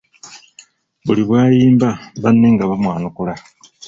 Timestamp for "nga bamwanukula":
2.53-3.33